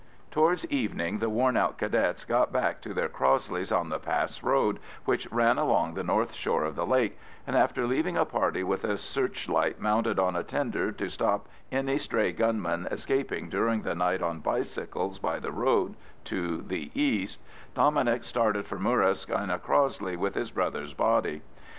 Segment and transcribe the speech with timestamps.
[0.31, 4.79] Towards evening the worn out Cadets got back to their Crossleys on the pass road
[5.05, 8.83] which ran along the north shore of the lake; and after leaving a party with
[8.83, 14.23] a searchlight mounted on a tender to stop any stray gunmen escaping during the night
[14.23, 15.93] on bicycles by the road
[16.23, 17.39] to the east,
[17.75, 21.43] Dominic started for Murrisk in a Crossley with his brother's body.